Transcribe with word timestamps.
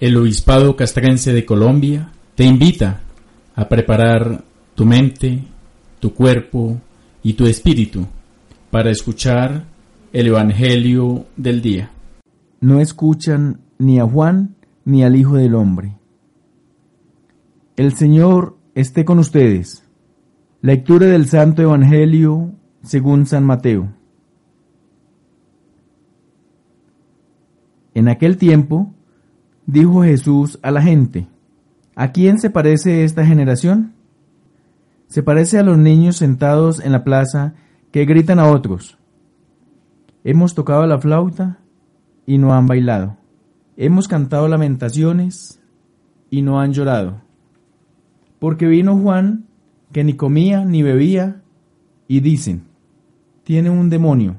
el 0.00 0.16
Obispado 0.16 0.76
Castrense 0.76 1.32
de 1.32 1.44
Colombia 1.44 2.12
te 2.34 2.44
invita 2.44 3.00
a 3.56 3.68
preparar 3.68 4.44
tu 4.74 4.84
mente, 4.84 5.42
tu 5.98 6.14
cuerpo 6.14 6.80
y 7.22 7.32
tu 7.32 7.46
espíritu 7.46 8.06
para 8.70 8.90
escuchar 8.90 9.64
el 10.12 10.28
Evangelio 10.28 11.26
del 11.36 11.60
día. 11.60 11.90
No 12.60 12.80
escuchan 12.80 13.60
ni 13.78 13.98
a 13.98 14.04
Juan 14.04 14.54
ni 14.84 15.02
al 15.02 15.16
Hijo 15.16 15.34
del 15.34 15.54
Hombre. 15.54 15.96
El 17.76 17.94
Señor 17.94 18.56
esté 18.74 19.04
con 19.04 19.18
ustedes. 19.18 19.84
Lectura 20.62 21.06
del 21.06 21.26
Santo 21.26 21.62
Evangelio 21.62 22.52
según 22.82 23.26
San 23.26 23.44
Mateo. 23.44 23.92
En 27.98 28.06
aquel 28.06 28.36
tiempo, 28.36 28.94
dijo 29.66 30.04
Jesús 30.04 30.60
a 30.62 30.70
la 30.70 30.80
gente, 30.80 31.26
¿a 31.96 32.12
quién 32.12 32.38
se 32.38 32.48
parece 32.48 33.02
esta 33.02 33.26
generación? 33.26 33.92
Se 35.08 35.24
parece 35.24 35.58
a 35.58 35.64
los 35.64 35.78
niños 35.78 36.14
sentados 36.16 36.78
en 36.78 36.92
la 36.92 37.02
plaza 37.02 37.54
que 37.90 38.04
gritan 38.04 38.38
a 38.38 38.52
otros. 38.52 38.98
Hemos 40.22 40.54
tocado 40.54 40.86
la 40.86 41.00
flauta 41.00 41.58
y 42.24 42.38
no 42.38 42.54
han 42.54 42.68
bailado. 42.68 43.16
Hemos 43.76 44.06
cantado 44.06 44.46
lamentaciones 44.46 45.60
y 46.30 46.42
no 46.42 46.60
han 46.60 46.74
llorado. 46.74 47.20
Porque 48.38 48.68
vino 48.68 48.96
Juan, 48.96 49.46
que 49.90 50.04
ni 50.04 50.12
comía 50.12 50.64
ni 50.64 50.84
bebía, 50.84 51.42
y 52.06 52.20
dicen, 52.20 52.62
tiene 53.42 53.70
un 53.70 53.90
demonio. 53.90 54.36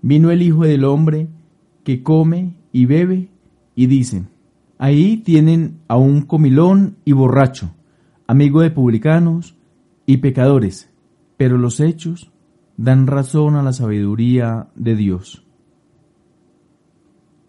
Vino 0.00 0.32
el 0.32 0.42
Hijo 0.42 0.64
del 0.64 0.82
Hombre, 0.82 1.28
que 1.84 2.02
come 2.02 2.56
y 2.72 2.86
bebe 2.86 3.28
y 3.74 3.86
dicen, 3.86 4.28
ahí 4.78 5.18
tienen 5.18 5.78
a 5.88 5.96
un 5.96 6.22
comilón 6.22 6.96
y 7.04 7.12
borracho, 7.12 7.70
amigo 8.26 8.60
de 8.60 8.70
publicanos 8.70 9.56
y 10.06 10.18
pecadores, 10.18 10.90
pero 11.36 11.58
los 11.58 11.80
hechos 11.80 12.32
dan 12.76 13.06
razón 13.06 13.54
a 13.56 13.62
la 13.62 13.72
sabiduría 13.72 14.68
de 14.74 14.96
Dios. 14.96 15.46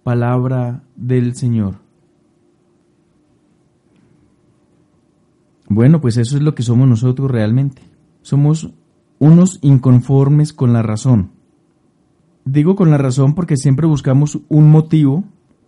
Palabra 0.04 0.84
del 0.96 1.36
Señor. 1.36 1.76
Bueno, 5.70 6.02
pues 6.02 6.18
eso 6.18 6.36
es 6.36 6.44
lo 6.44 6.54
que 6.54 6.62
somos 6.62 6.88
nosotros 6.88 7.32
realmente. 7.32 7.82
Somos 8.22 8.72
unos 9.18 9.60
inconformes 9.62 10.52
con 10.52 10.74
la 10.74 10.84
razón 10.84 11.33
Digo 12.46 12.76
con 12.76 12.92
la 12.92 12.98
razón 12.98 13.36
porque 13.36 13.58
siempre 13.58 13.88
buscamos 13.88 14.40
un 14.50 14.70
motivo 14.70 15.24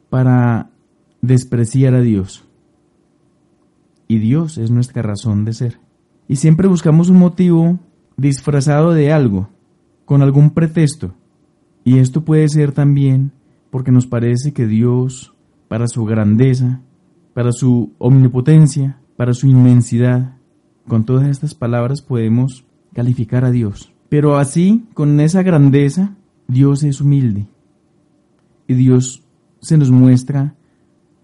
para 0.09 0.69
despreciar 1.21 1.95
a 1.95 2.01
Dios. 2.01 2.45
Y 4.07 4.19
Dios 4.19 4.57
es 4.57 4.71
nuestra 4.71 5.01
razón 5.01 5.45
de 5.45 5.53
ser. 5.53 5.79
Y 6.27 6.35
siempre 6.37 6.67
buscamos 6.67 7.09
un 7.09 7.17
motivo 7.17 7.79
disfrazado 8.17 8.93
de 8.93 9.11
algo, 9.11 9.49
con 10.05 10.21
algún 10.21 10.51
pretexto. 10.51 11.13
Y 11.83 11.99
esto 11.99 12.23
puede 12.23 12.47
ser 12.49 12.71
también 12.71 13.31
porque 13.69 13.91
nos 13.91 14.07
parece 14.07 14.53
que 14.53 14.67
Dios, 14.67 15.33
para 15.67 15.87
su 15.87 16.05
grandeza, 16.05 16.81
para 17.33 17.51
su 17.51 17.93
omnipotencia, 17.97 18.99
para 19.17 19.33
su 19.33 19.47
inmensidad, 19.47 20.37
con 20.87 21.05
todas 21.05 21.27
estas 21.27 21.53
palabras 21.55 22.01
podemos 22.01 22.65
calificar 22.93 23.43
a 23.45 23.51
Dios. 23.51 23.91
Pero 24.09 24.37
así, 24.37 24.85
con 24.93 25.19
esa 25.19 25.43
grandeza, 25.43 26.15
Dios 26.47 26.83
es 26.83 27.01
humilde 27.01 27.47
y 28.67 28.73
Dios 28.73 29.23
se 29.61 29.77
nos 29.77 29.89
muestra 29.89 30.55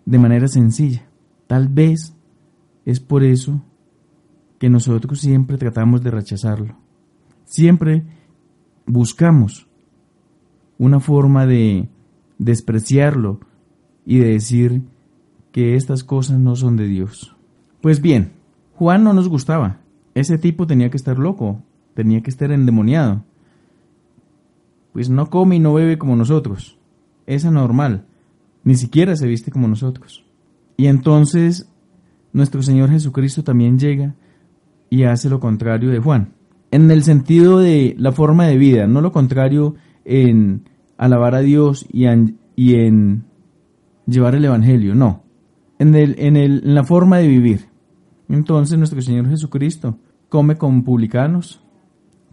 de 0.06 0.18
manera 0.18 0.48
sencilla. 0.48 1.08
Tal 1.48 1.68
vez 1.68 2.16
es 2.86 3.00
por 3.00 3.24
eso 3.24 3.62
que 4.58 4.70
nosotros 4.70 5.20
siempre 5.20 5.58
tratamos 5.58 6.02
de 6.04 6.12
rechazarlo. 6.12 6.76
Siempre 7.46 8.04
buscamos 8.86 9.68
una 10.78 11.00
forma 11.00 11.46
de 11.46 11.90
despreciarlo 12.38 13.40
y 14.06 14.20
de 14.20 14.30
decir 14.30 14.82
que 15.52 15.76
estas 15.76 16.04
cosas 16.04 16.40
no 16.40 16.56
son 16.56 16.78
de 16.78 16.88
Dios. 16.88 17.36
Pues 17.82 18.02
bien, 18.02 18.34
Juan 18.76 19.04
no 19.04 19.14
nos 19.14 19.28
gustaba. 19.28 19.80
Ese 20.16 20.38
tipo 20.38 20.66
tenía 20.66 20.90
que 20.90 20.98
estar 20.98 21.20
loco, 21.20 21.62
tenía 21.94 22.22
que 22.22 22.30
estar 22.30 22.52
endemoniado 22.52 23.24
pues 24.94 25.10
no 25.10 25.30
come 25.30 25.56
y 25.56 25.60
no 25.60 25.74
bebe 25.74 25.98
como 25.98 26.16
nosotros. 26.16 26.78
Es 27.26 27.46
anormal. 27.46 28.06
Ni 28.64 28.76
siquiera 28.76 29.16
se 29.16 29.28
viste 29.28 29.52
como 29.52 29.68
nosotros. 29.68 30.26
Y 30.78 30.88
entonces 30.88 31.70
nuestro 32.34 32.62
Señor 32.62 32.90
Jesucristo 32.90 33.44
también 33.44 33.80
llega 33.80 34.16
y 34.90 35.04
hace 35.04 35.30
lo 35.30 35.40
contrario 35.40 35.90
de 35.90 36.00
Juan. 36.00 36.34
En 36.72 36.90
el 36.92 37.04
sentido 37.04 37.60
de 37.60 37.96
la 37.98 38.12
forma 38.12 38.46
de 38.48 38.58
vida, 38.58 38.88
no 38.88 39.02
lo 39.02 39.12
contrario 39.12 39.76
en 40.06 40.70
alabar 40.98 41.36
a 41.36 41.42
Dios 41.42 41.86
y 41.92 42.06
en, 42.06 43.26
llevar 44.06 44.36
el 44.36 44.46
Evangelio, 44.46 44.96
no. 44.96 45.24
En, 45.80 45.96
el, 45.96 46.16
en, 46.20 46.38
el, 46.38 46.62
en 46.64 46.76
la 46.76 46.84
forma 46.84 47.18
de 47.18 47.28
vivir. 47.28 47.66
Entonces 48.30 48.78
nuestro 48.78 49.02
Señor 49.02 49.28
Jesucristo 49.28 49.98
come 50.30 50.58
con 50.58 50.84
publicanos, 50.84 51.62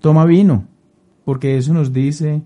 toma 0.00 0.24
vino, 0.24 0.68
porque 1.28 1.58
eso 1.58 1.74
nos 1.74 1.92
dice 1.92 2.42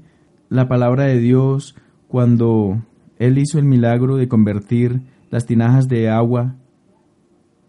la 0.49 0.67
palabra 0.67 1.05
de 1.05 1.21
Dios 1.21 1.77
cuando 2.09 2.83
Él 3.17 3.39
hizo 3.39 3.61
el 3.61 3.65
milagro 3.65 4.17
de 4.17 4.27
convertir 4.27 5.03
las 5.31 5.47
tinajas 5.47 5.87
de 5.87 6.11
agua 6.11 6.57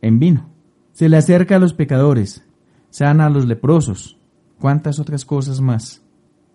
en 0.01 0.18
vino. 0.18 0.50
Se 0.91 1.09
le 1.09 1.18
acerca 1.18 1.57
a 1.57 1.59
los 1.59 1.75
pecadores, 1.75 2.44
sana 2.90 3.28
a 3.28 3.29
los 3.29 3.46
leprosos, 3.46 4.18
cuántas 4.59 4.97
otras 4.97 5.24
cosas 5.24 5.62
más. 5.62 6.01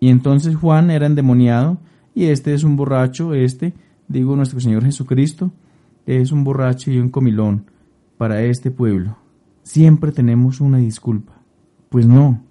Y 0.01 0.09
entonces 0.09 0.57
Juan 0.57 0.91
era 0.91 1.07
endemoniado 1.07 1.79
y 2.13 2.25
este 2.25 2.53
es 2.53 2.65
un 2.65 2.75
borracho, 2.75 3.35
este, 3.35 3.75
digo 4.09 4.35
nuestro 4.35 4.59
Señor 4.59 4.83
Jesucristo, 4.83 5.53
es 6.05 6.33
un 6.33 6.43
borracho 6.43 6.91
y 6.91 6.99
un 6.99 7.11
comilón 7.11 7.67
para 8.17 8.43
este 8.43 8.73
pueblo. 8.73 9.19
Siempre 9.63 10.11
tenemos 10.11 10.61
una 10.61 10.79
disculpa. 10.79 11.35
Pues 11.91 12.09
no, 12.09 12.43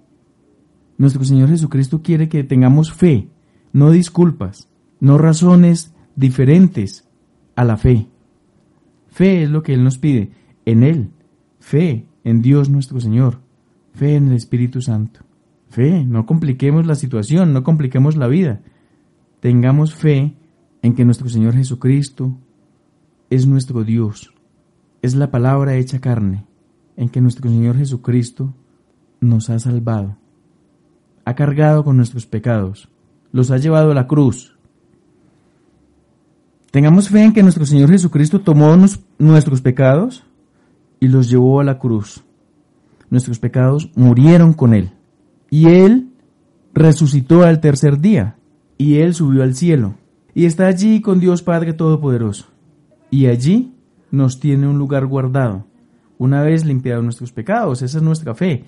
nuestro 0.98 1.24
Señor 1.24 1.48
Jesucristo 1.48 2.02
quiere 2.02 2.28
que 2.28 2.44
tengamos 2.44 2.92
fe, 2.92 3.28
no 3.72 3.90
disculpas, 3.92 4.68
no 5.00 5.16
razones 5.16 5.94
diferentes 6.16 7.08
a 7.54 7.64
la 7.64 7.76
fe. 7.76 8.08
Fe 9.06 9.44
es 9.44 9.50
lo 9.50 9.62
que 9.62 9.74
Él 9.74 9.84
nos 9.84 9.98
pide, 9.98 10.32
en 10.66 10.82
Él, 10.82 11.10
fe 11.60 12.06
en 12.24 12.42
Dios 12.42 12.68
nuestro 12.68 13.00
Señor, 13.00 13.40
fe 13.94 14.16
en 14.16 14.28
el 14.28 14.34
Espíritu 14.34 14.82
Santo. 14.82 15.20
Fe, 15.70 16.04
no 16.04 16.26
compliquemos 16.26 16.86
la 16.86 16.94
situación, 16.94 17.52
no 17.52 17.62
compliquemos 17.62 18.16
la 18.16 18.26
vida. 18.26 18.60
Tengamos 19.40 19.94
fe 19.94 20.34
en 20.82 20.94
que 20.94 21.04
nuestro 21.04 21.28
Señor 21.28 21.54
Jesucristo 21.54 22.36
es 23.30 23.46
nuestro 23.46 23.84
Dios, 23.84 24.34
es 25.02 25.14
la 25.14 25.30
palabra 25.30 25.76
hecha 25.76 26.00
carne, 26.00 26.46
en 26.96 27.10
que 27.10 27.20
nuestro 27.20 27.50
Señor 27.50 27.76
Jesucristo 27.76 28.54
nos 29.20 29.50
ha 29.50 29.58
salvado 29.58 30.16
ha 31.28 31.34
cargado 31.34 31.84
con 31.84 31.98
nuestros 31.98 32.24
pecados, 32.24 32.88
los 33.32 33.50
ha 33.50 33.58
llevado 33.58 33.90
a 33.90 33.94
la 33.94 34.06
cruz. 34.06 34.56
Tengamos 36.70 37.10
fe 37.10 37.22
en 37.22 37.34
que 37.34 37.42
nuestro 37.42 37.66
Señor 37.66 37.90
Jesucristo 37.90 38.40
tomó 38.40 38.74
nuestros 39.18 39.60
pecados 39.60 40.24
y 41.00 41.08
los 41.08 41.28
llevó 41.28 41.60
a 41.60 41.64
la 41.64 41.78
cruz. 41.78 42.24
Nuestros 43.10 43.38
pecados 43.38 43.90
murieron 43.94 44.54
con 44.54 44.72
Él. 44.72 44.92
Y 45.50 45.66
Él 45.66 46.08
resucitó 46.72 47.42
al 47.42 47.60
tercer 47.60 48.00
día. 48.00 48.36
Y 48.78 49.00
Él 49.00 49.12
subió 49.12 49.42
al 49.42 49.54
cielo. 49.54 49.96
Y 50.34 50.46
está 50.46 50.66
allí 50.66 51.02
con 51.02 51.20
Dios 51.20 51.42
Padre 51.42 51.74
Todopoderoso. 51.74 52.46
Y 53.10 53.26
allí 53.26 53.74
nos 54.10 54.40
tiene 54.40 54.66
un 54.66 54.78
lugar 54.78 55.04
guardado. 55.04 55.66
Una 56.16 56.42
vez 56.42 56.64
limpiados 56.64 57.04
nuestros 57.04 57.32
pecados, 57.32 57.82
esa 57.82 57.98
es 57.98 58.02
nuestra 58.02 58.34
fe. 58.34 58.64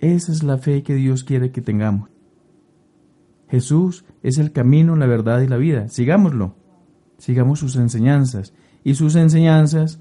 Esa 0.00 0.32
es 0.32 0.42
la 0.42 0.58
fe 0.58 0.82
que 0.82 0.94
Dios 0.94 1.24
quiere 1.24 1.50
que 1.50 1.60
tengamos. 1.60 2.10
Jesús 3.48 4.04
es 4.22 4.38
el 4.38 4.52
camino, 4.52 4.96
la 4.96 5.06
verdad 5.06 5.40
y 5.40 5.48
la 5.48 5.56
vida. 5.56 5.88
Sigámoslo. 5.88 6.54
sigamos 7.18 7.60
sus 7.60 7.76
enseñanzas. 7.76 8.52
Y 8.84 8.94
sus 8.94 9.16
enseñanzas 9.16 10.00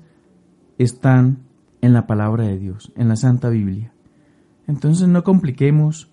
están 0.77 1.39
en 1.81 1.93
la 1.93 2.07
palabra 2.07 2.43
de 2.43 2.57
Dios, 2.57 2.91
en 2.95 3.07
la 3.07 3.15
Santa 3.15 3.49
Biblia. 3.49 3.93
Entonces 4.67 5.07
no 5.07 5.23
compliquemos 5.23 6.11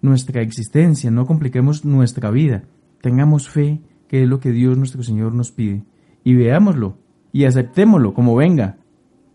nuestra 0.00 0.42
existencia, 0.42 1.10
no 1.10 1.26
compliquemos 1.26 1.84
nuestra 1.84 2.30
vida. 2.30 2.64
Tengamos 3.00 3.48
fe, 3.48 3.80
que 4.06 4.22
es 4.22 4.28
lo 4.28 4.40
que 4.40 4.52
Dios 4.52 4.76
nuestro 4.76 5.02
Señor 5.02 5.34
nos 5.34 5.52
pide. 5.52 5.84
Y 6.24 6.34
veámoslo 6.34 6.98
y 7.32 7.44
aceptémoslo 7.44 8.14
como 8.14 8.36
venga. 8.36 8.78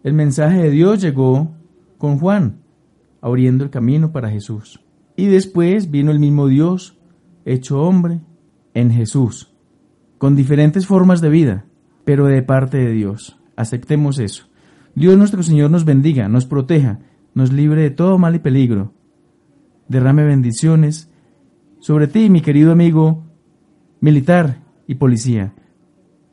El 0.03 0.13
mensaje 0.13 0.63
de 0.63 0.69
Dios 0.69 1.01
llegó 1.01 1.51
con 1.97 2.19
Juan, 2.19 2.62
abriendo 3.23 3.63
el 3.63 3.69
camino 3.69 4.11
para 4.11 4.29
Jesús. 4.29 4.81
Y 5.15 5.27
después 5.27 5.89
vino 5.89 6.11
el 6.11 6.19
mismo 6.19 6.47
Dios, 6.47 6.99
hecho 7.45 7.81
hombre, 7.81 8.19
en 8.73 8.91
Jesús, 8.91 9.55
con 10.17 10.35
diferentes 10.35 10.85
formas 10.85 11.21
de 11.21 11.29
vida, 11.29 11.65
pero 12.03 12.25
de 12.25 12.43
parte 12.43 12.77
de 12.77 12.91
Dios. 12.91 13.39
Aceptemos 13.55 14.19
eso. 14.19 14.49
Dios 14.93 15.17
nuestro 15.17 15.41
Señor 15.41 15.71
nos 15.71 15.85
bendiga, 15.85 16.27
nos 16.27 16.45
proteja, 16.45 16.99
nos 17.33 17.53
libre 17.53 17.83
de 17.83 17.91
todo 17.91 18.17
mal 18.17 18.35
y 18.35 18.39
peligro. 18.39 18.93
Derrame 19.87 20.25
bendiciones 20.25 21.09
sobre 21.79 22.07
ti, 22.07 22.29
mi 22.29 22.41
querido 22.41 22.73
amigo 22.73 23.23
militar 24.01 24.63
y 24.85 24.95
policía, 24.95 25.53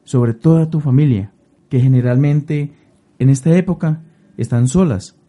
sobre 0.02 0.34
toda 0.34 0.70
tu 0.70 0.80
familia, 0.80 1.32
que 1.68 1.78
generalmente 1.78 2.72
en 3.20 3.28
esta 3.28 3.56
época 3.56 4.02
están 4.36 4.66
solas, 4.66 5.19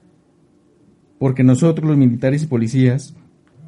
porque 1.21 1.43
nosotros 1.43 1.87
los 1.87 1.99
militares 1.99 2.41
y 2.41 2.47
policías 2.47 3.13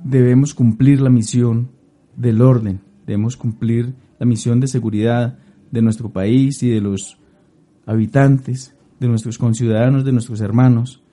debemos 0.04 0.56
cumplir 0.56 1.00
la 1.00 1.12
misión 1.12 1.70
del 2.16 2.42
orden, 2.42 2.82
debemos 3.06 3.38
cumplir 3.38 3.94
la 4.18 4.26
misión 4.26 4.60
de 4.60 4.66
seguridad 4.66 5.38
de 5.70 5.84
nuestro 5.84 6.10
país 6.10 6.64
y 6.64 6.72
de 6.72 6.82
los 6.82 7.20
habitantes, 7.86 8.76
de 9.00 9.08
nuestros 9.08 9.38
conciudadanos, 9.38 10.04
de 10.04 10.14
nuestros 10.14 10.42
hermanos, 10.42 11.04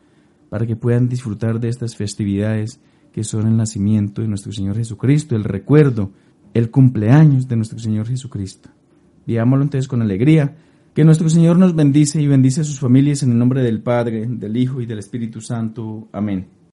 para 0.48 0.66
que 0.66 0.76
puedan 0.76 1.10
disfrutar 1.10 1.60
de 1.60 1.68
estas 1.68 1.94
festividades 1.94 2.80
que 3.12 3.22
son 3.22 3.46
el 3.46 3.58
nacimiento 3.58 4.22
de 4.22 4.28
nuestro 4.28 4.50
Señor 4.50 4.76
Jesucristo, 4.76 5.36
el 5.36 5.44
recuerdo, 5.44 6.10
el 6.54 6.70
cumpleaños 6.70 7.48
de 7.48 7.56
nuestro 7.56 7.78
Señor 7.78 8.06
Jesucristo. 8.08 8.70
Vivámoslo 9.26 9.64
entonces 9.64 9.88
con 9.88 10.00
alegría, 10.00 10.56
que 10.94 11.04
nuestro 11.04 11.28
Señor 11.28 11.58
nos 11.58 11.74
bendice 11.74 12.20
y 12.20 12.26
bendice 12.26 12.62
a 12.62 12.64
sus 12.64 12.80
familias 12.80 13.22
en 13.22 13.32
el 13.32 13.38
nombre 13.38 13.62
del 13.62 13.82
Padre, 13.82 14.26
del 14.28 14.56
Hijo 14.56 14.80
y 14.80 14.86
del 14.86 14.98
Espíritu 14.98 15.40
Santo. 15.40 16.08
Amén. 16.12 16.59